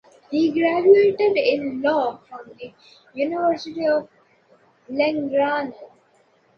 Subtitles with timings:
[0.31, 2.73] He graduated in Law from the
[3.13, 4.09] University of
[4.89, 5.75] Belgrano.